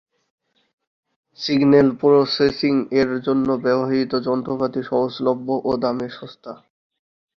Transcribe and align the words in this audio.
Signal 1.39 1.87
processing 1.99 2.73
এর 2.99 3.09
জন্য 3.25 3.47
ব্যবহৃত 3.63 4.13
যন্ত্রপাতি 4.27 4.81
সহজলভ্য 4.89 5.47
ও 5.63 5.71
দামে 5.83 6.07
সস্তা। 6.09 6.53